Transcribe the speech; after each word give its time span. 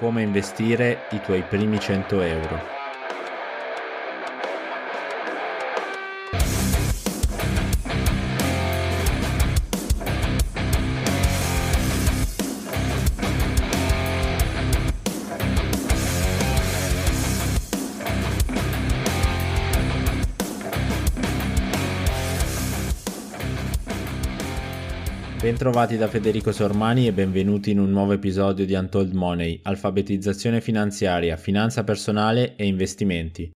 Come 0.00 0.22
investire 0.22 1.00
i 1.10 1.20
tuoi 1.20 1.42
primi 1.42 1.78
100 1.78 2.22
euro. 2.22 2.79
Bentrovati 25.50 25.96
da 25.96 26.06
Federico 26.06 26.52
Sormani 26.52 27.08
e 27.08 27.12
benvenuti 27.12 27.72
in 27.72 27.80
un 27.80 27.90
nuovo 27.90 28.12
episodio 28.12 28.64
di 28.64 28.74
Untold 28.74 29.12
Money, 29.14 29.58
alfabetizzazione 29.64 30.60
finanziaria, 30.60 31.36
finanza 31.36 31.82
personale 31.82 32.54
e 32.54 32.66
investimenti. 32.66 33.50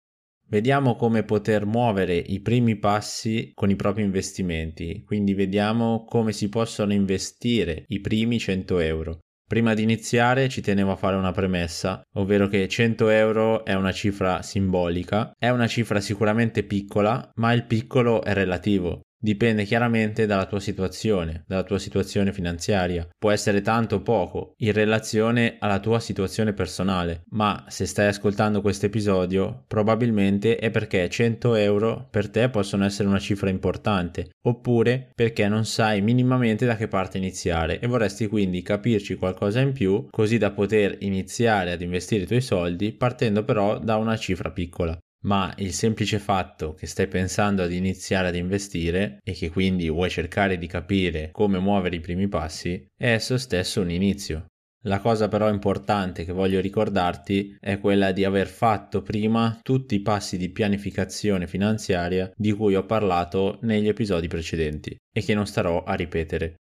Vediamo 0.46 0.94
come 0.94 1.24
poter 1.24 1.66
muovere 1.66 2.14
i 2.14 2.38
primi 2.42 2.76
passi 2.76 3.50
con 3.54 3.70
i 3.70 3.74
propri 3.74 4.04
investimenti, 4.04 5.02
quindi 5.04 5.34
vediamo 5.34 6.04
come 6.04 6.30
si 6.30 6.48
possono 6.48 6.92
investire 6.92 7.82
i 7.88 7.98
primi 7.98 8.38
100 8.38 8.78
euro. 8.78 9.18
Prima 9.44 9.74
di 9.74 9.82
iniziare 9.82 10.48
ci 10.48 10.60
tenevo 10.60 10.92
a 10.92 10.96
fare 10.96 11.16
una 11.16 11.32
premessa, 11.32 12.02
ovvero 12.14 12.46
che 12.46 12.68
100 12.68 13.08
euro 13.08 13.64
è 13.64 13.74
una 13.74 13.90
cifra 13.90 14.42
simbolica, 14.42 15.32
è 15.36 15.48
una 15.48 15.66
cifra 15.66 15.98
sicuramente 15.98 16.62
piccola, 16.62 17.32
ma 17.34 17.52
il 17.52 17.64
piccolo 17.64 18.22
è 18.22 18.32
relativo. 18.32 19.00
Dipende 19.22 19.64
chiaramente 19.64 20.24
dalla 20.24 20.46
tua 20.46 20.60
situazione, 20.60 21.44
dalla 21.46 21.62
tua 21.62 21.78
situazione 21.78 22.32
finanziaria. 22.32 23.06
Può 23.18 23.30
essere 23.30 23.60
tanto 23.60 23.96
o 23.96 24.00
poco 24.00 24.54
in 24.60 24.72
relazione 24.72 25.56
alla 25.58 25.78
tua 25.78 26.00
situazione 26.00 26.54
personale, 26.54 27.24
ma 27.32 27.66
se 27.68 27.84
stai 27.84 28.06
ascoltando 28.06 28.62
questo 28.62 28.86
episodio 28.86 29.64
probabilmente 29.66 30.56
è 30.56 30.70
perché 30.70 31.06
100 31.06 31.54
euro 31.56 32.08
per 32.10 32.30
te 32.30 32.48
possono 32.48 32.86
essere 32.86 33.08
una 33.08 33.18
cifra 33.18 33.50
importante, 33.50 34.30
oppure 34.46 35.10
perché 35.14 35.48
non 35.48 35.66
sai 35.66 36.00
minimamente 36.00 36.64
da 36.64 36.76
che 36.76 36.88
parte 36.88 37.18
iniziare. 37.18 37.78
E 37.78 37.86
vorresti 37.86 38.26
quindi 38.26 38.62
capirci 38.62 39.16
qualcosa 39.16 39.60
in 39.60 39.72
più 39.72 40.06
così 40.10 40.38
da 40.38 40.50
poter 40.50 40.96
iniziare 41.00 41.72
ad 41.72 41.82
investire 41.82 42.22
i 42.22 42.26
tuoi 42.26 42.40
soldi 42.40 42.92
partendo 42.92 43.44
però 43.44 43.78
da 43.78 43.96
una 43.96 44.16
cifra 44.16 44.50
piccola 44.50 44.98
ma 45.24 45.52
il 45.58 45.72
semplice 45.72 46.18
fatto 46.18 46.74
che 46.74 46.86
stai 46.86 47.06
pensando 47.06 47.62
ad 47.62 47.72
iniziare 47.72 48.28
ad 48.28 48.36
investire 48.36 49.18
e 49.22 49.32
che 49.32 49.50
quindi 49.50 49.88
vuoi 49.90 50.08
cercare 50.08 50.56
di 50.56 50.66
capire 50.66 51.30
come 51.32 51.58
muovere 51.58 51.96
i 51.96 52.00
primi 52.00 52.28
passi 52.28 52.86
è 52.96 53.12
esso 53.12 53.36
stesso 53.36 53.80
un 53.80 53.90
inizio. 53.90 54.46
La 54.84 55.00
cosa 55.00 55.28
però 55.28 55.50
importante 55.50 56.24
che 56.24 56.32
voglio 56.32 56.58
ricordarti 56.58 57.58
è 57.60 57.78
quella 57.78 58.12
di 58.12 58.24
aver 58.24 58.46
fatto 58.46 59.02
prima 59.02 59.60
tutti 59.62 59.94
i 59.94 60.00
passi 60.00 60.38
di 60.38 60.48
pianificazione 60.48 61.46
finanziaria 61.46 62.30
di 62.34 62.52
cui 62.52 62.74
ho 62.74 62.86
parlato 62.86 63.58
negli 63.62 63.88
episodi 63.88 64.26
precedenti 64.26 64.96
e 65.12 65.20
che 65.22 65.34
non 65.34 65.46
starò 65.46 65.82
a 65.82 65.92
ripetere. 65.92 66.54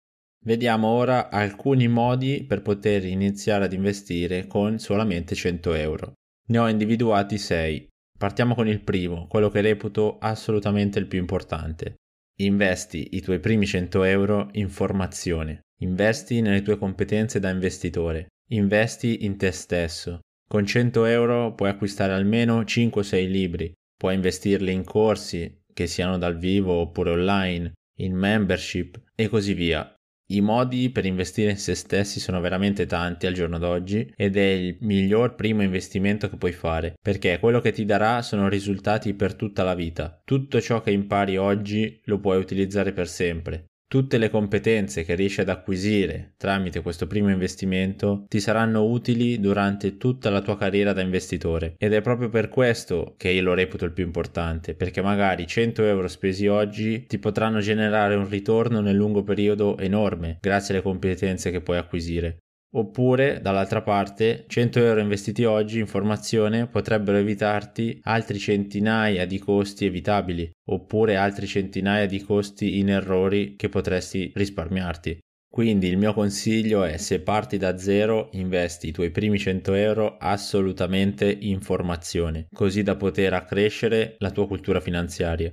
Vediamo 0.45 0.89
ora 0.89 1.31
alcuni 1.31 1.87
modi 1.87 2.45
per 2.45 2.63
poter 2.63 3.05
iniziare 3.05 3.67
ad 3.67 3.73
investire 3.73 4.49
con 4.49 4.81
solamente 4.81 5.37
100 5.37 5.75
euro. 5.75 6.13
Ne 6.49 6.59
ho 6.59 6.69
individuati 6.69 7.39
6 7.39 7.89
Partiamo 8.19 8.57
con 8.57 8.67
il 8.67 8.81
primo, 8.81 9.29
quello 9.29 9.49
che 9.49 9.61
reputo 9.61 10.19
assolutamente 10.19 10.99
il 10.99 11.07
più 11.07 11.21
importante. 11.21 11.95
Investi 12.41 13.11
i 13.13 13.21
tuoi 13.21 13.39
primi 13.39 13.65
100 13.65 14.03
euro 14.03 14.49
in 14.53 14.69
formazione. 14.69 15.61
Investi 15.83 16.41
nelle 16.41 16.63
tue 16.63 16.79
competenze 16.79 17.39
da 17.39 17.51
investitore. 17.51 18.27
Investi 18.51 19.25
in 19.25 19.37
te 19.37 19.53
stesso. 19.53 20.19
Con 20.49 20.67
100 20.67 21.05
euro 21.05 21.55
puoi 21.55 21.71
acquistare 21.71 22.13
almeno 22.13 22.63
5-6 22.63 23.31
libri. 23.31 23.73
Puoi 23.97 24.17
investirli 24.17 24.73
in 24.73 24.83
corsi, 24.83 25.63
che 25.73 25.87
siano 25.87 26.19
dal 26.19 26.39
vivo 26.39 26.73
oppure 26.73 27.11
online, 27.11 27.73
in 27.99 28.17
membership 28.17 29.01
e 29.15 29.29
così 29.29 29.55
via. 29.55 29.93
I 30.31 30.43
modi 30.43 30.91
per 30.91 31.07
investire 31.07 31.53
in 31.53 31.57
se 31.57 31.75
stessi 31.75 32.21
sono 32.21 32.39
veramente 32.43 32.85
tanti 32.85 33.27
al 33.27 33.33
giorno 33.33 33.57
d'oggi 33.57 34.13
ed 34.15 34.37
è 34.37 34.45
il 34.45 34.77
miglior 34.81 35.35
primo 35.35 35.63
investimento 35.63 36.29
che 36.29 36.37
puoi 36.37 36.53
fare 36.53 36.99
perché 37.01 37.39
quello 37.39 37.61
che 37.61 37.73
ti 37.73 37.87
darà 37.87 38.21
sono 38.21 38.47
risultati 38.47 39.15
per 39.15 39.35
tutta 39.35 39.63
la 39.63 39.75
vita. 39.75 40.21
Tutto 40.23 40.61
ciò 40.61 40.83
che 40.83 40.91
impari 40.91 41.39
oggi 41.39 41.99
lo 42.05 42.19
puoi 42.19 42.37
utilizzare 42.37 42.93
per 42.93 43.09
sempre. 43.09 43.69
Tutte 43.91 44.19
le 44.19 44.29
competenze 44.29 45.03
che 45.03 45.15
riesci 45.15 45.41
ad 45.41 45.49
acquisire 45.49 46.35
tramite 46.37 46.83
questo 46.83 47.07
primo 47.07 47.31
investimento 47.31 48.27
ti 48.29 48.39
saranno 48.39 48.85
utili 48.85 49.41
durante 49.41 49.97
tutta 49.97 50.29
la 50.29 50.43
tua 50.43 50.59
carriera 50.59 50.93
da 50.93 51.01
investitore 51.01 51.75
ed 51.79 51.95
è 51.95 52.03
proprio 52.03 52.29
per 52.29 52.51
questo 52.51 53.15
che 53.17 53.31
io 53.31 53.41
lo 53.41 53.55
reputo 53.55 53.87
il 53.87 53.95
più 53.95 54.05
importante 54.05 54.75
perché 54.75 55.01
magari 55.01 55.47
100 55.47 55.85
euro 55.85 56.07
spesi 56.07 56.47
oggi 56.47 57.07
ti 57.07 57.19
potranno 57.19 57.61
generare 57.61 58.15
un 58.15 58.29
ritorno 58.29 58.83
nel 58.83 58.95
lungo 58.95 59.23
periodo 59.23 59.79
enorme 59.79 60.37
grazie 60.39 60.75
alle 60.75 60.83
competenze 60.83 61.51
che 61.51 61.63
puoi 61.63 61.79
acquisire. 61.79 62.41
Oppure, 62.71 63.41
dall'altra 63.41 63.81
parte, 63.81 64.45
100 64.47 64.79
euro 64.81 65.01
investiti 65.01 65.45
oggi 65.45 65.79
in 65.79 65.87
formazione 65.87 66.67
potrebbero 66.67 67.17
evitarti 67.17 67.99
altri 68.03 68.39
centinaia 68.39 69.27
di 69.27 69.39
costi 69.39 69.87
evitabili, 69.87 70.51
oppure 70.67 71.17
altri 71.17 71.47
centinaia 71.47 72.07
di 72.07 72.21
costi 72.21 72.79
in 72.79 72.91
errori 72.91 73.57
che 73.57 73.71
potresti 73.71 74.31
risparmiarti. 74.35 75.19
Quindi 75.51 75.89
il 75.89 75.97
mio 75.97 76.13
consiglio 76.13 76.85
è 76.85 76.99
se 76.99 77.23
parti 77.23 77.57
da 77.57 77.79
zero 77.79 78.29
investi 78.33 78.89
i 78.89 78.93
tuoi 78.93 79.11
primi 79.11 79.39
100 79.39 79.73
euro 79.73 80.19
assolutamente 80.19 81.31
in 81.31 81.63
formazione, 81.63 82.49
così 82.53 82.83
da 82.83 82.97
poter 82.97 83.33
accrescere 83.33 84.17
la 84.19 84.31
tua 84.31 84.47
cultura 84.47 84.81
finanziaria. 84.81 85.51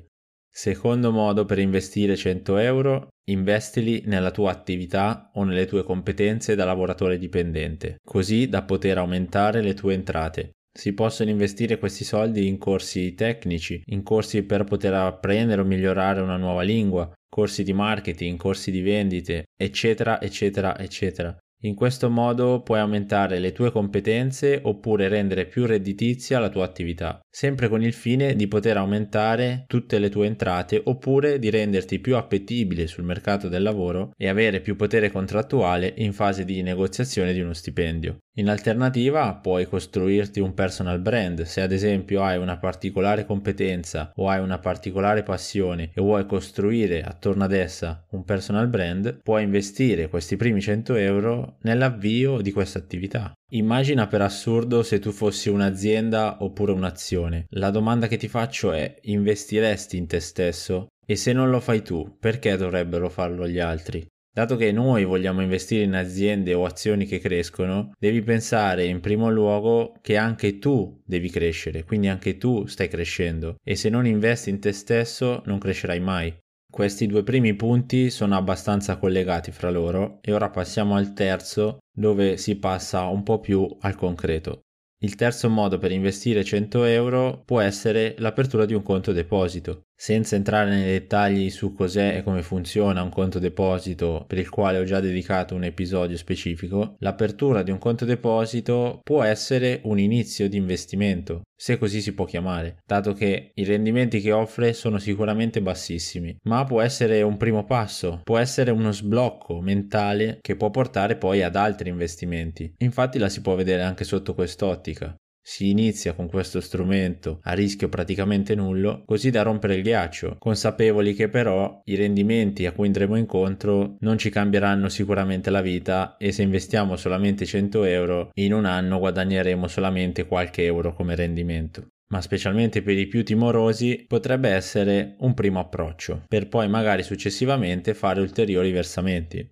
Secondo 0.58 1.12
modo 1.12 1.44
per 1.44 1.60
investire 1.60 2.16
100 2.16 2.58
euro, 2.60 3.10
investili 3.30 4.04
nella 4.06 4.32
tua 4.32 4.52
attività 4.52 5.30
o 5.34 5.44
nelle 5.44 5.66
tue 5.66 5.84
competenze 5.84 6.56
da 6.56 6.64
lavoratore 6.64 7.18
dipendente, 7.18 7.98
così 8.02 8.48
da 8.48 8.64
poter 8.64 8.98
aumentare 8.98 9.62
le 9.62 9.74
tue 9.74 9.94
entrate. 9.94 10.52
Si 10.72 10.94
possono 10.94 11.30
investire 11.30 11.78
questi 11.78 12.06
soldi 12.06 12.48
in 12.48 12.58
corsi 12.58 13.16
tecnici, 13.16 13.82
in 13.88 14.02
corsi 14.02 14.44
per 14.44 14.64
poter 14.64 14.94
apprendere 14.94 15.60
o 15.60 15.66
migliorare 15.66 16.22
una 16.22 16.38
nuova 16.38 16.62
lingua, 16.62 17.12
corsi 17.30 17.64
di 17.64 17.74
marketing, 17.74 18.38
corsi 18.38 18.72
di 18.72 18.82
vendite, 18.82 19.48
eccetera, 19.62 20.22
eccetera, 20.22 20.80
eccetera. 20.80 21.38
In 21.64 21.76
questo 21.76 22.10
modo 22.10 22.62
puoi 22.62 22.80
aumentare 22.80 23.40
le 23.40 23.52
tue 23.52 23.72
competenze 23.72 24.62
oppure 24.64 25.10
rendere 25.10 25.48
più 25.48 25.66
redditizia 25.66 26.40
la 26.40 26.50
tua 26.50 26.64
attività, 26.64 27.20
sempre 27.36 27.68
con 27.68 27.84
il 27.84 27.92
fine 27.92 28.34
di 28.34 28.48
poter 28.48 28.78
aumentare 28.78 29.66
tutte 29.68 30.00
le 30.00 30.08
tue 30.08 30.26
entrate 30.26 30.82
oppure 30.86 31.38
di 31.38 31.50
renderti 31.50 32.00
più 32.00 32.16
appetibile 32.16 32.88
sul 32.88 33.04
mercato 33.04 33.50
del 33.50 33.62
lavoro 33.62 34.14
e 34.16 34.30
avere 34.30 34.62
più 34.62 34.78
potere 34.78 35.12
contrattuale 35.12 35.96
in 35.98 36.14
fase 36.14 36.46
di 36.46 36.62
negoziazione 36.62 37.34
di 37.34 37.42
uno 37.42 37.52
stipendio. 37.52 38.20
In 38.38 38.48
alternativa 38.48 39.36
puoi 39.36 39.66
costruirti 39.66 40.40
un 40.40 40.54
personal 40.54 41.00
brand, 41.00 41.42
se 41.42 41.60
ad 41.60 41.74
esempio 41.74 42.24
hai 42.24 42.38
una 42.38 42.58
particolare 42.58 43.26
competenza 43.26 44.14
o 44.16 44.30
hai 44.30 44.40
una 44.40 44.60
particolare 44.60 45.24
passione 45.24 45.92
e 45.94 46.02
vuoi 46.02 46.26
costruire 46.26 47.02
attorno 47.02 47.44
ad 47.44 47.52
essa 47.52 48.06
un 48.12 48.24
personal 48.24 48.70
brand, 48.70 49.20
puoi 49.22 49.44
investire 49.44 50.08
questi 50.08 50.38
primi 50.38 50.62
100 50.62 50.96
euro 50.96 51.58
nell'avvio 51.64 52.40
di 52.40 52.54
questa 52.54 52.80
attività. 52.80 53.34
Immagina 53.52 54.08
per 54.08 54.22
assurdo 54.22 54.82
se 54.82 54.98
tu 54.98 55.12
fossi 55.12 55.50
un'azienda 55.50 56.38
oppure 56.44 56.72
un'azione. 56.72 57.46
La 57.50 57.70
domanda 57.70 58.08
che 58.08 58.18
ti 58.18 58.28
faccio 58.28 58.72
è 58.72 58.98
investiresti 59.04 59.98
in 59.98 60.08
te 60.08 60.20
stesso? 60.20 60.88
E 61.06 61.16
se 61.16 61.32
non 61.32 61.52
lo 61.52 61.60
fai 61.60 61.84
tu, 61.84 62.18
perché 62.20 62.58
dovrebbero 62.58 63.08
farlo 63.08 63.48
gli 63.48 63.60
altri? 63.60 64.04
Dato 64.36 64.58
che 64.58 64.72
noi 64.72 65.06
vogliamo 65.06 65.42
investire 65.42 65.84
in 65.84 65.94
aziende 65.94 66.54
o 66.56 66.66
azioni 66.66 67.06
che 67.06 67.20
crescono, 67.20 67.92
devi 67.98 68.22
pensare 68.24 68.84
in 68.86 69.00
primo 69.00 69.30
luogo 69.30 69.94
che 70.02 70.18
anche 70.18 70.58
tu 70.58 71.02
devi 71.06 71.30
crescere, 71.30 71.84
quindi 71.84 72.08
anche 72.08 72.38
tu 72.38 72.66
stai 72.66 72.90
crescendo 72.90 73.56
e 73.64 73.76
se 73.76 73.90
non 73.90 74.06
investi 74.06 74.50
in 74.50 74.60
te 74.60 74.74
stesso 74.74 75.42
non 75.46 75.60
crescerai 75.60 76.00
mai. 76.00 76.36
Questi 76.76 77.08
due 77.08 77.24
primi 77.24 77.54
punti 77.54 78.10
sono 78.10 78.36
abbastanza 78.36 78.98
collegati 78.98 79.54
fra 79.54 79.70
loro 79.70 80.20
e 80.20 80.34
ora 80.34 80.50
passiamo 80.50 80.98
al 80.98 81.14
terzo 81.14 81.78
dove 81.90 82.36
si 82.36 82.58
passa 82.58 83.06
un 83.06 83.24
po' 83.24 83.40
più 83.40 83.66
al 83.80 83.96
concreto. 83.96 84.64
Il 85.02 85.16
terzo 85.16 85.50
modo 85.50 85.78
per 85.78 85.94
investire 85.94 86.44
100 86.44 86.84
euro 86.84 87.42
può 87.46 87.62
essere 87.62 88.16
l'apertura 88.18 88.66
di 88.66 88.74
un 88.74 88.84
conto 88.84 89.14
deposito. 89.14 89.84
Senza 89.98 90.36
entrare 90.36 90.70
nei 90.70 90.84
dettagli 90.84 91.50
su 91.50 91.74
cos'è 91.74 92.18
e 92.18 92.24
come 92.24 92.42
funziona 92.42 93.02
un 93.02 93.10
conto 93.10 93.40
deposito 93.40 94.26
per 94.28 94.38
il 94.38 94.50
quale 94.50 94.78
ho 94.78 94.84
già 94.84 95.00
dedicato 95.00 95.56
un 95.56 95.64
episodio 95.64 96.18
specifico, 96.18 96.96
l'apertura 97.00 97.64
di 97.64 97.72
un 97.72 97.78
conto 97.78 98.04
deposito 98.04 99.00
può 99.04 99.24
essere 99.24 99.80
un 99.84 99.98
inizio 99.98 100.50
di 100.50 100.58
investimento, 100.58 101.44
se 101.58 101.78
così 101.78 102.02
si 102.02 102.14
può 102.14 102.26
chiamare, 102.26 102.80
dato 102.86 103.14
che 103.14 103.52
i 103.56 103.64
rendimenti 103.64 104.20
che 104.20 104.34
offre 104.34 104.74
sono 104.74 104.98
sicuramente 105.00 105.62
bassissimi, 105.62 106.38
ma 106.44 106.66
può 106.66 106.82
essere 106.82 107.22
un 107.22 107.38
primo 107.38 107.64
passo, 107.64 108.20
può 108.24 108.38
essere 108.38 108.72
uno 108.72 108.92
sblocco 108.92 109.62
mentale 109.62 110.40
che 110.42 110.58
può 110.58 110.70
portare 110.72 111.16
poi 111.16 111.42
ad 111.42 111.56
altri 111.56 111.90
investimenti. 111.90 112.74
Infatti 112.80 113.18
la 113.18 113.30
si 113.30 113.42
può 113.42 113.56
vedere 113.56 113.84
anche 113.84 114.04
sotto 114.04 114.34
quest'ottica 114.34 115.16
si 115.48 115.70
inizia 115.70 116.14
con 116.14 116.28
questo 116.28 116.60
strumento 116.60 117.40
a 117.44 117.54
rischio 117.54 117.88
praticamente 117.88 118.56
nullo, 118.56 119.04
così 119.06 119.30
da 119.30 119.44
rompere 119.44 119.76
il 119.76 119.84
ghiaccio, 119.84 120.38
consapevoli 120.40 121.14
che 121.14 121.30
però 121.30 121.82
i 121.86 121.94
rendimenti 121.94 122.66
a 122.66 122.72
cui 122.72 122.88
andremo 122.88 123.16
incontro 123.16 123.98
non 124.00 124.18
ci 124.18 124.32
cambieranno 124.32 124.90
sicuramente 124.90 125.52
la 125.52 125.62
vita 125.62 126.18
e 126.18 126.32
se 126.32 126.42
investiamo 126.42 126.96
solamente 126.96 127.46
100 127.46 127.84
euro 127.84 128.32
in 128.34 128.54
un 128.54 128.66
anno 128.66 128.98
guadagneremo 128.98 129.68
solamente 129.68 130.26
qualche 130.26 130.64
euro 130.64 130.96
come 130.96 131.14
rendimento 131.16 131.90
ma 132.08 132.22
specialmente 132.22 132.82
per 132.82 132.98
i 132.98 133.08
più 133.08 133.24
timorosi 133.24 134.06
potrebbe 134.08 134.50
essere 134.50 135.16
un 135.20 135.34
primo 135.34 135.60
approccio, 135.60 136.24
per 136.28 136.48
poi 136.48 136.70
magari 136.70 137.02
successivamente 137.02 137.96
fare 137.96 138.22
ulteriori 138.22 138.72
versamenti. 138.72 139.50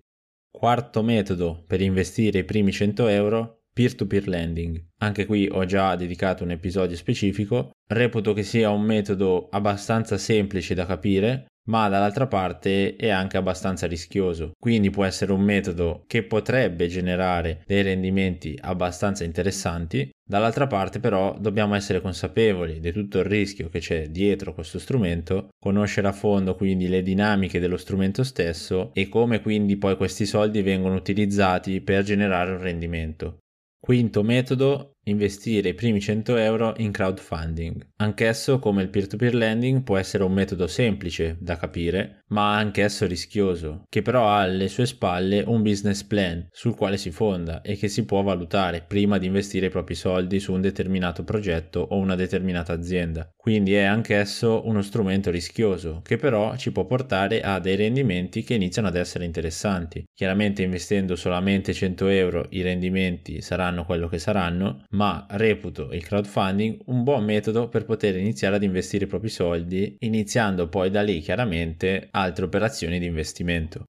Quarto 0.50 1.02
metodo 1.02 1.64
per 1.66 1.80
investire 1.80 2.38
i 2.38 2.44
primi 2.44 2.70
100 2.70 3.08
euro 3.08 3.63
peer-to-peer 3.74 4.28
lending. 4.28 4.82
Anche 4.98 5.26
qui 5.26 5.48
ho 5.50 5.64
già 5.66 5.96
dedicato 5.96 6.44
un 6.44 6.52
episodio 6.52 6.96
specifico. 6.96 7.72
Reputo 7.86 8.32
che 8.32 8.44
sia 8.44 8.70
un 8.70 8.82
metodo 8.82 9.48
abbastanza 9.50 10.16
semplice 10.16 10.74
da 10.74 10.86
capire, 10.86 11.46
ma 11.66 11.88
dall'altra 11.88 12.26
parte 12.26 12.94
è 12.96 13.08
anche 13.08 13.36
abbastanza 13.36 13.86
rischioso. 13.86 14.52
Quindi 14.58 14.90
può 14.90 15.04
essere 15.04 15.32
un 15.32 15.40
metodo 15.40 16.04
che 16.06 16.22
potrebbe 16.22 16.86
generare 16.86 17.62
dei 17.66 17.82
rendimenti 17.82 18.56
abbastanza 18.60 19.24
interessanti. 19.24 20.10
Dall'altra 20.26 20.66
parte 20.66 21.00
però 21.00 21.36
dobbiamo 21.38 21.74
essere 21.74 22.00
consapevoli 22.00 22.80
di 22.80 22.92
tutto 22.92 23.18
il 23.18 23.24
rischio 23.26 23.68
che 23.68 23.80
c'è 23.80 24.08
dietro 24.08 24.54
questo 24.54 24.78
strumento, 24.78 25.48
conoscere 25.58 26.08
a 26.08 26.12
fondo 26.12 26.54
quindi 26.54 26.88
le 26.88 27.02
dinamiche 27.02 27.60
dello 27.60 27.76
strumento 27.76 28.22
stesso 28.24 28.90
e 28.94 29.08
come 29.08 29.42
quindi 29.42 29.76
poi 29.76 29.96
questi 29.96 30.24
soldi 30.24 30.62
vengono 30.62 30.94
utilizzati 30.94 31.80
per 31.82 32.04
generare 32.04 32.52
un 32.52 32.60
rendimento. 32.60 33.38
Quinto 33.84 34.24
metodo 34.24 34.93
investire 35.04 35.70
i 35.70 35.74
primi 35.74 36.00
100 36.00 36.36
euro 36.36 36.74
in 36.78 36.92
crowdfunding. 36.92 37.86
Anch'esso, 37.96 38.58
come 38.58 38.82
il 38.82 38.88
peer-to-peer 38.88 39.34
lending, 39.34 39.82
può 39.82 39.96
essere 39.96 40.24
un 40.24 40.32
metodo 40.32 40.66
semplice 40.66 41.36
da 41.40 41.56
capire, 41.56 42.24
ma 42.28 42.56
anch'esso 42.56 43.06
rischioso, 43.06 43.84
che 43.88 44.02
però 44.02 44.28
ha 44.28 44.40
alle 44.40 44.68
sue 44.68 44.86
spalle 44.86 45.42
un 45.46 45.62
business 45.62 46.02
plan 46.02 46.46
sul 46.50 46.74
quale 46.74 46.96
si 46.96 47.10
fonda 47.10 47.60
e 47.62 47.76
che 47.76 47.88
si 47.88 48.04
può 48.04 48.22
valutare 48.22 48.84
prima 48.86 49.18
di 49.18 49.26
investire 49.26 49.66
i 49.66 49.70
propri 49.70 49.94
soldi 49.94 50.40
su 50.40 50.52
un 50.52 50.60
determinato 50.60 51.22
progetto 51.22 51.80
o 51.80 51.96
una 51.96 52.14
determinata 52.14 52.72
azienda. 52.72 53.30
Quindi 53.36 53.74
è 53.74 53.82
anch'esso 53.82 54.62
uno 54.66 54.82
strumento 54.82 55.30
rischioso, 55.30 56.00
che 56.02 56.16
però 56.16 56.56
ci 56.56 56.72
può 56.72 56.86
portare 56.86 57.40
a 57.42 57.58
dei 57.58 57.76
rendimenti 57.76 58.42
che 58.42 58.54
iniziano 58.54 58.88
ad 58.88 58.96
essere 58.96 59.24
interessanti. 59.24 60.04
Chiaramente 60.12 60.62
investendo 60.62 61.14
solamente 61.14 61.72
100 61.72 62.08
euro 62.08 62.46
i 62.50 62.62
rendimenti 62.62 63.42
saranno 63.42 63.84
quello 63.84 64.08
che 64.08 64.18
saranno, 64.18 64.84
ma 64.94 65.26
reputo 65.30 65.92
il 65.92 66.04
crowdfunding 66.04 66.82
un 66.86 67.02
buon 67.02 67.24
metodo 67.24 67.68
per 67.68 67.84
poter 67.84 68.16
iniziare 68.16 68.56
ad 68.56 68.62
investire 68.62 69.04
i 69.04 69.08
propri 69.08 69.28
soldi, 69.28 69.96
iniziando 70.00 70.68
poi 70.68 70.90
da 70.90 71.02
lì 71.02 71.20
chiaramente 71.20 72.08
altre 72.10 72.44
operazioni 72.44 72.98
di 72.98 73.06
investimento. 73.06 73.84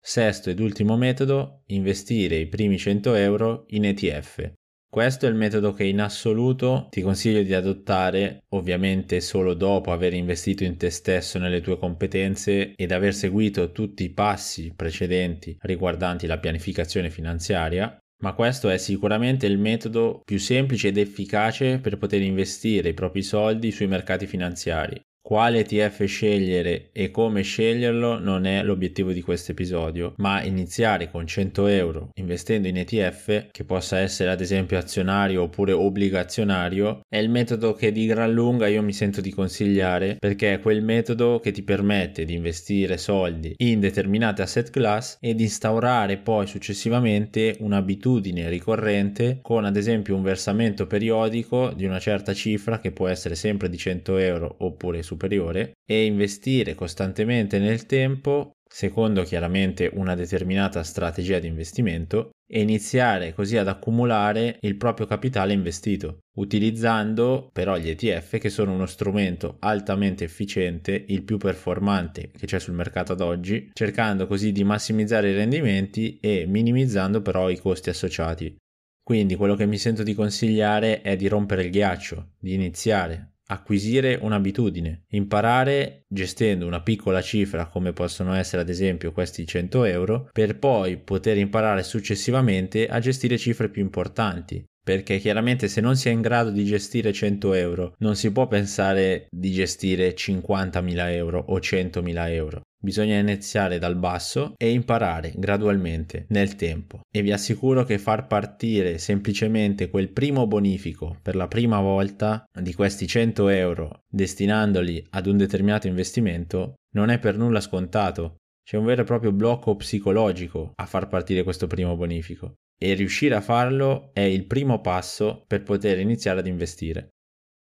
Sesto 0.00 0.50
ed 0.50 0.60
ultimo 0.60 0.96
metodo, 0.96 1.62
investire 1.66 2.36
i 2.36 2.46
primi 2.46 2.78
100 2.78 3.14
euro 3.14 3.64
in 3.68 3.84
ETF. 3.84 4.52
Questo 4.90 5.26
è 5.26 5.28
il 5.28 5.34
metodo 5.34 5.74
che 5.74 5.84
in 5.84 6.00
assoluto 6.00 6.88
ti 6.90 7.02
consiglio 7.02 7.42
di 7.42 7.52
adottare, 7.52 8.44
ovviamente 8.54 9.20
solo 9.20 9.52
dopo 9.52 9.92
aver 9.92 10.14
investito 10.14 10.64
in 10.64 10.78
te 10.78 10.88
stesso 10.88 11.38
nelle 11.38 11.60
tue 11.60 11.76
competenze 11.76 12.72
ed 12.74 12.90
aver 12.90 13.14
seguito 13.14 13.70
tutti 13.70 14.04
i 14.04 14.10
passi 14.10 14.72
precedenti 14.74 15.58
riguardanti 15.60 16.26
la 16.26 16.38
pianificazione 16.38 17.10
finanziaria, 17.10 17.98
ma 18.20 18.34
questo 18.34 18.68
è 18.68 18.78
sicuramente 18.78 19.46
il 19.46 19.58
metodo 19.58 20.20
più 20.24 20.38
semplice 20.38 20.88
ed 20.88 20.96
efficace 20.96 21.78
per 21.78 21.98
poter 21.98 22.22
investire 22.22 22.90
i 22.90 22.94
propri 22.94 23.22
soldi 23.22 23.70
sui 23.70 23.86
mercati 23.86 24.26
finanziari. 24.26 25.00
Quale 25.28 25.58
ETF 25.58 26.06
scegliere 26.06 26.88
e 26.90 27.10
come 27.10 27.42
sceglierlo 27.42 28.18
non 28.18 28.46
è 28.46 28.62
l'obiettivo 28.62 29.12
di 29.12 29.20
questo 29.20 29.52
episodio, 29.52 30.14
ma 30.16 30.42
iniziare 30.42 31.10
con 31.10 31.26
100 31.26 31.66
euro 31.66 32.08
investendo 32.14 32.66
in 32.66 32.78
ETF, 32.78 33.48
che 33.50 33.64
possa 33.64 33.98
essere 33.98 34.30
ad 34.30 34.40
esempio 34.40 34.78
azionario 34.78 35.42
oppure 35.42 35.72
obbligazionario, 35.72 37.02
è 37.06 37.18
il 37.18 37.28
metodo 37.28 37.74
che 37.74 37.92
di 37.92 38.06
gran 38.06 38.32
lunga 38.32 38.68
io 38.68 38.82
mi 38.82 38.94
sento 38.94 39.20
di 39.20 39.30
consigliare 39.30 40.16
perché 40.18 40.54
è 40.54 40.60
quel 40.60 40.82
metodo 40.82 41.40
che 41.40 41.50
ti 41.50 41.62
permette 41.62 42.24
di 42.24 42.32
investire 42.32 42.96
soldi 42.96 43.52
in 43.58 43.80
determinate 43.80 44.40
asset 44.40 44.70
class 44.70 45.18
ed 45.20 45.40
instaurare 45.40 46.16
poi 46.16 46.46
successivamente 46.46 47.54
un'abitudine 47.58 48.48
ricorrente 48.48 49.40
con 49.42 49.66
ad 49.66 49.76
esempio 49.76 50.16
un 50.16 50.22
versamento 50.22 50.86
periodico 50.86 51.70
di 51.76 51.84
una 51.84 51.98
certa 51.98 52.32
cifra 52.32 52.80
che 52.80 52.92
può 52.92 53.08
essere 53.08 53.34
sempre 53.34 53.68
di 53.68 53.76
100 53.76 54.16
euro 54.16 54.54
oppure 54.60 55.02
su 55.02 55.16
superiore 55.18 55.72
e 55.84 56.04
investire 56.04 56.76
costantemente 56.76 57.58
nel 57.58 57.84
tempo 57.86 58.52
secondo 58.70 59.22
chiaramente 59.22 59.90
una 59.94 60.14
determinata 60.14 60.82
strategia 60.82 61.38
di 61.38 61.46
investimento 61.46 62.30
e 62.50 62.60
iniziare 62.60 63.32
così 63.32 63.56
ad 63.56 63.66
accumulare 63.66 64.58
il 64.60 64.76
proprio 64.76 65.06
capitale 65.06 65.54
investito, 65.54 66.18
utilizzando 66.36 67.48
però 67.52 67.76
gli 67.76 67.88
ETF 67.88 68.38
che 68.38 68.50
sono 68.50 68.72
uno 68.72 68.86
strumento 68.86 69.56
altamente 69.60 70.24
efficiente, 70.24 71.04
il 71.08 71.22
più 71.22 71.38
performante 71.38 72.30
che 72.30 72.46
c'è 72.46 72.58
sul 72.58 72.74
mercato 72.74 73.12
ad 73.12 73.20
oggi, 73.22 73.70
cercando 73.72 74.26
così 74.26 74.52
di 74.52 74.64
massimizzare 74.64 75.30
i 75.30 75.34
rendimenti 75.34 76.18
e 76.20 76.44
minimizzando 76.46 77.22
però 77.22 77.50
i 77.50 77.58
costi 77.58 77.90
associati. 77.90 78.54
Quindi 79.02 79.34
quello 79.36 79.54
che 79.54 79.66
mi 79.66 79.78
sento 79.78 80.02
di 80.02 80.12
consigliare 80.12 81.00
è 81.00 81.16
di 81.16 81.28
rompere 81.28 81.64
il 81.64 81.70
ghiaccio, 81.70 82.32
di 82.38 82.52
iniziare, 82.52 83.37
acquisire 83.50 84.18
un'abitudine, 84.20 85.04
imparare 85.10 86.04
gestendo 86.08 86.66
una 86.66 86.82
piccola 86.82 87.22
cifra 87.22 87.66
come 87.66 87.92
possono 87.92 88.34
essere 88.34 88.62
ad 88.62 88.68
esempio 88.68 89.12
questi 89.12 89.46
100 89.46 89.84
euro, 89.84 90.28
per 90.32 90.58
poi 90.58 90.96
poter 90.98 91.38
imparare 91.38 91.82
successivamente 91.82 92.86
a 92.88 92.98
gestire 92.98 93.38
cifre 93.38 93.68
più 93.68 93.82
importanti. 93.82 94.64
Perché 94.88 95.18
chiaramente 95.18 95.68
se 95.68 95.82
non 95.82 95.96
si 95.96 96.08
è 96.08 96.12
in 96.12 96.22
grado 96.22 96.50
di 96.50 96.64
gestire 96.64 97.12
100 97.12 97.52
euro, 97.52 97.94
non 97.98 98.16
si 98.16 98.32
può 98.32 98.48
pensare 98.48 99.26
di 99.30 99.52
gestire 99.52 100.14
50.000 100.14 101.12
euro 101.12 101.44
o 101.46 101.58
100.000 101.58 102.30
euro. 102.30 102.62
Bisogna 102.80 103.18
iniziare 103.18 103.78
dal 103.78 103.96
basso 103.96 104.54
e 104.56 104.70
imparare 104.70 105.32
gradualmente 105.34 106.26
nel 106.28 106.54
tempo 106.54 107.00
e 107.10 107.22
vi 107.22 107.32
assicuro 107.32 107.82
che 107.82 107.98
far 107.98 108.28
partire 108.28 108.98
semplicemente 108.98 109.90
quel 109.90 110.10
primo 110.10 110.46
bonifico 110.46 111.18
per 111.20 111.34
la 111.34 111.48
prima 111.48 111.80
volta 111.80 112.44
di 112.52 112.72
questi 112.74 113.08
100 113.08 113.48
euro 113.48 114.02
destinandoli 114.08 115.04
ad 115.10 115.26
un 115.26 115.36
determinato 115.36 115.88
investimento 115.88 116.74
non 116.94 117.10
è 117.10 117.18
per 117.18 117.36
nulla 117.36 117.60
scontato. 117.60 118.36
C'è 118.62 118.76
un 118.76 118.84
vero 118.84 119.02
e 119.02 119.04
proprio 119.04 119.32
blocco 119.32 119.74
psicologico 119.74 120.72
a 120.76 120.86
far 120.86 121.08
partire 121.08 121.42
questo 121.42 121.66
primo 121.66 121.96
bonifico. 121.96 122.54
e 122.80 122.94
riuscire 122.94 123.34
a 123.34 123.40
farlo 123.40 124.10
è 124.12 124.20
il 124.20 124.46
primo 124.46 124.80
passo 124.80 125.42
per 125.48 125.64
poter 125.64 125.98
iniziare 125.98 126.38
ad 126.38 126.46
investire. 126.46 127.08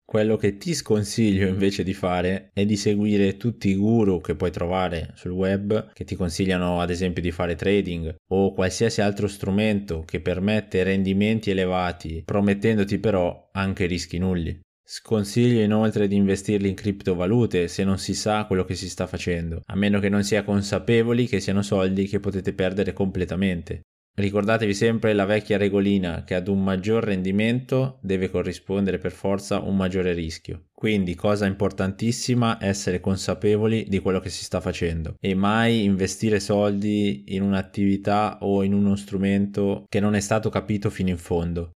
Quello 0.09 0.37
che 0.37 0.55
ti 0.55 0.73
sconsiglio 0.73 1.49
invece 1.49 1.83
di 1.83 1.93
fare 1.93 2.51
è 2.53 2.65
di 2.65 2.77
seguire 2.77 3.35
tutti 3.35 3.67
i 3.67 3.75
guru 3.75 4.21
che 4.21 4.35
puoi 4.35 4.51
trovare 4.51 5.11
sul 5.15 5.31
web 5.31 5.91
che 5.91 6.05
ti 6.05 6.15
consigliano 6.15 6.79
ad 6.79 6.91
esempio 6.91 7.21
di 7.21 7.29
fare 7.29 7.55
trading 7.55 8.15
o 8.29 8.53
qualsiasi 8.53 9.01
altro 9.01 9.27
strumento 9.27 10.05
che 10.05 10.21
permette 10.21 10.83
rendimenti 10.83 11.49
elevati 11.49 12.23
promettendoti 12.23 12.99
però 12.99 13.49
anche 13.51 13.85
rischi 13.85 14.17
nulli. 14.17 14.57
Sconsiglio 14.81 15.59
inoltre 15.59 16.07
di 16.07 16.15
investirli 16.15 16.69
in 16.69 16.75
criptovalute 16.75 17.67
se 17.67 17.83
non 17.83 17.97
si 17.97 18.13
sa 18.13 18.45
quello 18.45 18.63
che 18.63 18.75
si 18.75 18.87
sta 18.87 19.07
facendo, 19.07 19.61
a 19.65 19.75
meno 19.75 19.99
che 19.99 20.07
non 20.07 20.23
sia 20.23 20.45
consapevoli 20.45 21.27
che 21.27 21.41
siano 21.41 21.61
soldi 21.61 22.07
che 22.07 22.21
potete 22.21 22.53
perdere 22.53 22.93
completamente. 22.93 23.81
Ricordatevi 24.19 24.73
sempre 24.73 25.13
la 25.13 25.25
vecchia 25.25 25.57
regolina 25.57 26.23
che 26.23 26.33
ad 26.33 26.47
un 26.47 26.63
maggior 26.63 27.03
rendimento 27.03 27.99
deve 28.01 28.31
corrispondere 28.31 28.97
per 28.97 29.11
forza 29.11 29.59
un 29.59 29.75
maggiore 29.75 30.13
rischio. 30.13 30.69
Quindi, 30.73 31.13
cosa 31.13 31.45
importantissima, 31.45 32.57
essere 32.59 32.99
consapevoli 32.99 33.85
di 33.87 33.99
quello 33.99 34.19
che 34.19 34.29
si 34.29 34.43
sta 34.43 34.59
facendo 34.59 35.17
e 35.19 35.35
mai 35.35 35.83
investire 35.83 36.39
soldi 36.39 37.25
in 37.35 37.43
un'attività 37.43 38.39
o 38.41 38.63
in 38.63 38.73
uno 38.73 38.95
strumento 38.95 39.85
che 39.87 39.99
non 39.99 40.15
è 40.15 40.19
stato 40.19 40.49
capito 40.49 40.89
fino 40.89 41.09
in 41.09 41.19
fondo. 41.19 41.73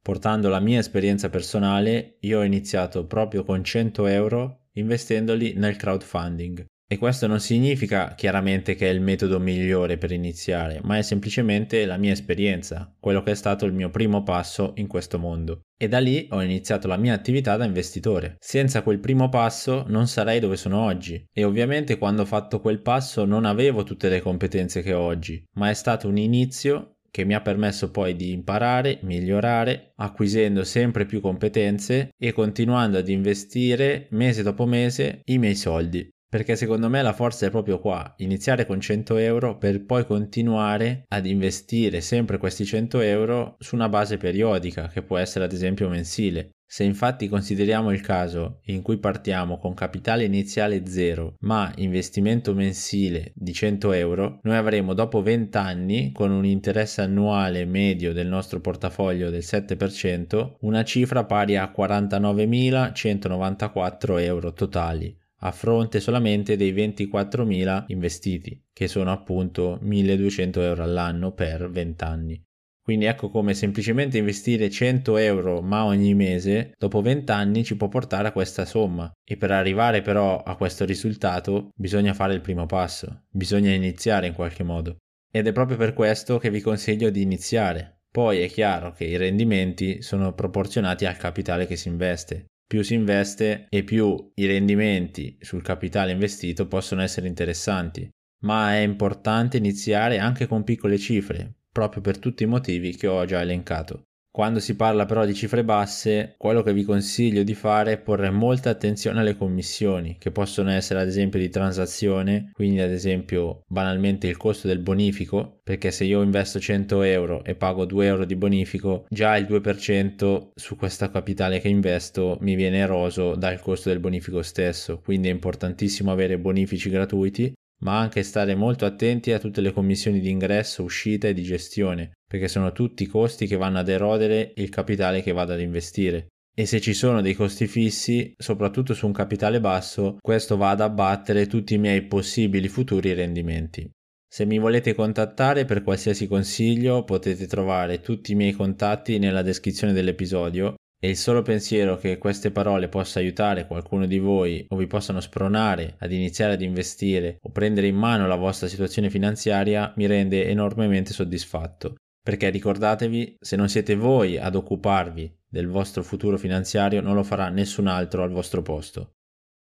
Portando 0.00 0.48
la 0.48 0.60
mia 0.60 0.78
esperienza 0.78 1.28
personale, 1.28 2.18
io 2.20 2.38
ho 2.38 2.44
iniziato 2.44 3.04
proprio 3.04 3.42
con 3.42 3.64
100 3.64 4.06
euro 4.06 4.68
investendoli 4.74 5.54
nel 5.56 5.74
crowdfunding. 5.74 6.64
E 6.92 6.98
questo 6.98 7.28
non 7.28 7.38
significa 7.38 8.14
chiaramente 8.16 8.74
che 8.74 8.90
è 8.90 8.92
il 8.92 9.00
metodo 9.00 9.38
migliore 9.38 9.96
per 9.96 10.10
iniziare, 10.10 10.80
ma 10.82 10.98
è 10.98 11.02
semplicemente 11.02 11.86
la 11.86 11.96
mia 11.96 12.10
esperienza, 12.10 12.92
quello 12.98 13.22
che 13.22 13.30
è 13.30 13.34
stato 13.36 13.64
il 13.64 13.72
mio 13.72 13.90
primo 13.90 14.24
passo 14.24 14.72
in 14.74 14.88
questo 14.88 15.16
mondo. 15.16 15.60
E 15.78 15.86
da 15.86 16.00
lì 16.00 16.26
ho 16.32 16.42
iniziato 16.42 16.88
la 16.88 16.96
mia 16.96 17.14
attività 17.14 17.56
da 17.56 17.64
investitore. 17.64 18.34
Senza 18.40 18.82
quel 18.82 18.98
primo 18.98 19.28
passo 19.28 19.84
non 19.86 20.08
sarei 20.08 20.40
dove 20.40 20.56
sono 20.56 20.82
oggi. 20.82 21.24
E 21.32 21.44
ovviamente 21.44 21.96
quando 21.96 22.22
ho 22.22 22.26
fatto 22.26 22.60
quel 22.60 22.82
passo 22.82 23.24
non 23.24 23.44
avevo 23.44 23.84
tutte 23.84 24.08
le 24.08 24.20
competenze 24.20 24.82
che 24.82 24.92
ho 24.92 25.00
oggi, 25.00 25.40
ma 25.58 25.70
è 25.70 25.74
stato 25.74 26.08
un 26.08 26.16
inizio 26.16 26.96
che 27.08 27.24
mi 27.24 27.34
ha 27.34 27.40
permesso 27.40 27.92
poi 27.92 28.16
di 28.16 28.32
imparare, 28.32 28.98
migliorare, 29.02 29.92
acquisendo 29.94 30.64
sempre 30.64 31.06
più 31.06 31.20
competenze 31.20 32.10
e 32.18 32.32
continuando 32.32 32.98
ad 32.98 33.08
investire 33.08 34.08
mese 34.10 34.42
dopo 34.42 34.66
mese 34.66 35.20
i 35.26 35.38
miei 35.38 35.54
soldi. 35.54 36.10
Perché 36.30 36.54
secondo 36.54 36.88
me 36.88 37.02
la 37.02 37.12
forza 37.12 37.46
è 37.46 37.50
proprio 37.50 37.80
qua, 37.80 38.14
iniziare 38.18 38.64
con 38.64 38.80
100 38.80 39.16
euro 39.16 39.58
per 39.58 39.84
poi 39.84 40.06
continuare 40.06 41.02
ad 41.08 41.26
investire 41.26 42.00
sempre 42.00 42.38
questi 42.38 42.64
100 42.64 43.00
euro 43.00 43.56
su 43.58 43.74
una 43.74 43.88
base 43.88 44.16
periodica, 44.16 44.86
che 44.86 45.02
può 45.02 45.16
essere 45.16 45.44
ad 45.44 45.52
esempio 45.52 45.88
mensile. 45.88 46.50
Se 46.64 46.84
infatti 46.84 47.26
consideriamo 47.26 47.90
il 47.90 48.00
caso 48.00 48.60
in 48.66 48.80
cui 48.80 48.98
partiamo 48.98 49.58
con 49.58 49.74
capitale 49.74 50.22
iniziale 50.22 50.86
zero 50.86 51.34
ma 51.40 51.72
investimento 51.78 52.54
mensile 52.54 53.32
di 53.34 53.52
100 53.52 53.90
euro, 53.90 54.38
noi 54.44 54.54
avremo 54.54 54.94
dopo 54.94 55.22
20 55.22 55.58
anni, 55.58 56.12
con 56.12 56.30
un 56.30 56.44
interesse 56.44 57.02
annuale 57.02 57.64
medio 57.64 58.12
del 58.12 58.28
nostro 58.28 58.60
portafoglio 58.60 59.30
del 59.30 59.42
7%, 59.42 60.58
una 60.60 60.84
cifra 60.84 61.24
pari 61.24 61.56
a 61.56 61.74
49.194 61.76 64.20
euro 64.20 64.52
totali 64.52 65.18
a 65.42 65.52
fronte 65.52 66.00
solamente 66.00 66.56
dei 66.56 66.72
24.000 66.72 67.84
investiti, 67.88 68.62
che 68.72 68.88
sono 68.88 69.12
appunto 69.12 69.78
1.200 69.82 70.60
euro 70.60 70.82
all'anno 70.82 71.32
per 71.32 71.70
20 71.70 72.04
anni. 72.04 72.42
Quindi 72.82 73.04
ecco 73.04 73.30
come 73.30 73.54
semplicemente 73.54 74.18
investire 74.18 74.68
100 74.68 75.16
euro 75.18 75.60
ma 75.60 75.84
ogni 75.84 76.14
mese 76.14 76.72
dopo 76.76 77.00
20 77.02 77.30
anni 77.30 77.62
ci 77.62 77.76
può 77.76 77.88
portare 77.88 78.28
a 78.28 78.32
questa 78.32 78.64
somma 78.64 79.10
e 79.22 79.36
per 79.36 79.50
arrivare 79.50 80.02
però 80.02 80.42
a 80.42 80.56
questo 80.56 80.84
risultato 80.84 81.68
bisogna 81.76 82.14
fare 82.14 82.34
il 82.34 82.40
primo 82.40 82.66
passo, 82.66 83.26
bisogna 83.30 83.70
iniziare 83.70 84.26
in 84.26 84.34
qualche 84.34 84.64
modo. 84.64 84.96
Ed 85.30 85.46
è 85.46 85.52
proprio 85.52 85.76
per 85.76 85.92
questo 85.92 86.38
che 86.38 86.50
vi 86.50 86.60
consiglio 86.60 87.10
di 87.10 87.22
iniziare. 87.22 88.00
Poi 88.10 88.40
è 88.40 88.48
chiaro 88.48 88.90
che 88.90 89.04
i 89.04 89.16
rendimenti 89.16 90.02
sono 90.02 90.32
proporzionati 90.32 91.06
al 91.06 91.16
capitale 91.16 91.66
che 91.66 91.76
si 91.76 91.86
investe 91.86 92.46
più 92.70 92.82
si 92.82 92.94
investe 92.94 93.66
e 93.68 93.82
più 93.82 94.30
i 94.36 94.46
rendimenti 94.46 95.36
sul 95.40 95.60
capitale 95.60 96.12
investito 96.12 96.68
possono 96.68 97.02
essere 97.02 97.26
interessanti. 97.26 98.08
Ma 98.44 98.74
è 98.74 98.78
importante 98.78 99.56
iniziare 99.56 100.20
anche 100.20 100.46
con 100.46 100.62
piccole 100.62 100.96
cifre, 100.96 101.52
proprio 101.72 102.00
per 102.00 102.18
tutti 102.18 102.44
i 102.44 102.46
motivi 102.46 102.94
che 102.94 103.08
ho 103.08 103.24
già 103.24 103.40
elencato. 103.40 104.04
Quando 104.32 104.60
si 104.60 104.76
parla 104.76 105.06
però 105.06 105.24
di 105.24 105.34
cifre 105.34 105.64
basse, 105.64 106.34
quello 106.38 106.62
che 106.62 106.72
vi 106.72 106.84
consiglio 106.84 107.42
di 107.42 107.54
fare 107.54 107.94
è 107.94 107.98
porre 107.98 108.30
molta 108.30 108.70
attenzione 108.70 109.18
alle 109.18 109.36
commissioni, 109.36 110.18
che 110.20 110.30
possono 110.30 110.70
essere 110.70 111.00
ad 111.00 111.08
esempio 111.08 111.40
di 111.40 111.48
transazione, 111.48 112.50
quindi 112.52 112.80
ad 112.80 112.92
esempio 112.92 113.64
banalmente 113.66 114.28
il 114.28 114.36
costo 114.36 114.68
del 114.68 114.78
bonifico, 114.78 115.58
perché 115.64 115.90
se 115.90 116.04
io 116.04 116.22
investo 116.22 116.60
100 116.60 117.02
euro 117.02 117.42
e 117.42 117.56
pago 117.56 117.84
2 117.84 118.06
euro 118.06 118.24
di 118.24 118.36
bonifico, 118.36 119.04
già 119.08 119.36
il 119.36 119.46
2% 119.46 120.50
su 120.54 120.76
questa 120.76 121.10
capitale 121.10 121.58
che 121.58 121.68
investo 121.68 122.38
mi 122.40 122.54
viene 122.54 122.78
eroso 122.78 123.34
dal 123.34 123.60
costo 123.60 123.88
del 123.88 123.98
bonifico 123.98 124.42
stesso, 124.42 125.00
quindi 125.00 125.26
è 125.26 125.32
importantissimo 125.32 126.12
avere 126.12 126.38
bonifici 126.38 126.88
gratuiti 126.88 127.52
ma 127.80 127.98
anche 127.98 128.22
stare 128.22 128.54
molto 128.54 128.84
attenti 128.84 129.32
a 129.32 129.38
tutte 129.38 129.60
le 129.60 129.72
commissioni 129.72 130.20
di 130.20 130.30
ingresso, 130.30 130.82
uscita 130.82 131.28
e 131.28 131.34
di 131.34 131.42
gestione, 131.42 132.12
perché 132.26 132.48
sono 132.48 132.72
tutti 132.72 133.06
costi 133.06 133.46
che 133.46 133.56
vanno 133.56 133.78
ad 133.78 133.88
erodere 133.88 134.52
il 134.56 134.68
capitale 134.68 135.22
che 135.22 135.32
vado 135.32 135.52
ad 135.52 135.60
investire. 135.60 136.28
E 136.54 136.66
se 136.66 136.80
ci 136.80 136.92
sono 136.92 137.20
dei 137.20 137.34
costi 137.34 137.66
fissi, 137.66 138.34
soprattutto 138.36 138.92
su 138.92 139.06
un 139.06 139.12
capitale 139.12 139.60
basso, 139.60 140.18
questo 140.20 140.56
va 140.56 140.70
ad 140.70 140.80
abbattere 140.80 141.46
tutti 141.46 141.74
i 141.74 141.78
miei 141.78 142.02
possibili 142.02 142.68
futuri 142.68 143.12
rendimenti. 143.14 143.88
Se 144.32 144.44
mi 144.44 144.58
volete 144.58 144.94
contattare 144.94 145.64
per 145.64 145.82
qualsiasi 145.82 146.28
consiglio 146.28 147.04
potete 147.04 147.46
trovare 147.46 148.00
tutti 148.00 148.32
i 148.32 148.36
miei 148.36 148.52
contatti 148.52 149.18
nella 149.18 149.42
descrizione 149.42 149.92
dell'episodio 149.92 150.74
e 151.02 151.08
il 151.08 151.16
solo 151.16 151.40
pensiero 151.40 151.96
che 151.96 152.18
queste 152.18 152.50
parole 152.50 152.88
possa 152.88 153.20
aiutare 153.20 153.66
qualcuno 153.66 154.06
di 154.06 154.18
voi 154.18 154.66
o 154.68 154.76
vi 154.76 154.86
possano 154.86 155.20
spronare 155.20 155.94
ad 155.98 156.12
iniziare 156.12 156.52
ad 156.52 156.60
investire 156.60 157.38
o 157.40 157.50
prendere 157.50 157.86
in 157.86 157.96
mano 157.96 158.26
la 158.26 158.36
vostra 158.36 158.68
situazione 158.68 159.08
finanziaria 159.08 159.94
mi 159.96 160.06
rende 160.06 160.46
enormemente 160.46 161.14
soddisfatto. 161.14 161.94
Perché 162.22 162.50
ricordatevi, 162.50 163.38
se 163.40 163.56
non 163.56 163.70
siete 163.70 163.94
voi 163.96 164.36
ad 164.36 164.54
occuparvi 164.54 165.34
del 165.48 165.68
vostro 165.68 166.02
futuro 166.02 166.36
finanziario, 166.36 167.00
non 167.00 167.14
lo 167.14 167.22
farà 167.22 167.48
nessun 167.48 167.86
altro 167.86 168.22
al 168.22 168.30
vostro 168.30 168.60
posto. 168.60 169.12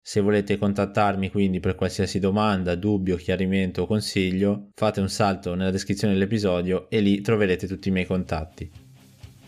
Se 0.03 0.21
volete 0.21 0.57
contattarmi 0.57 1.31
quindi 1.31 1.61
per 1.61 1.75
qualsiasi 1.75 2.19
domanda, 2.19 2.77
dubbio, 2.77 3.17
chiarimento 3.17 3.83
o 3.83 3.87
consiglio, 3.87 4.71
fate 4.75 5.01
un 5.01 5.11
salto 5.11 5.55
nella 5.55 5.71
descrizione 5.71 6.15
dell'episodio 6.15 6.89
e 6.89 7.01
lì 7.01 7.21
troverete 7.21 7.67
tutti 7.67 7.89
i 7.89 7.93
miei 7.93 8.07
contatti. 8.07 8.86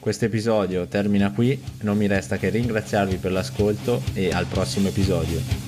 Questo 0.00 0.26
episodio 0.26 0.87
termina 0.87 1.33
qui, 1.33 1.61
non 1.81 1.97
mi 1.97 2.07
resta 2.07 2.37
che 2.37 2.50
ringraziarvi 2.50 3.17
per 3.17 3.33
l'ascolto 3.33 4.00
e 4.14 4.31
al 4.31 4.47
prossimo 4.47 4.88
episodio. 4.88 5.68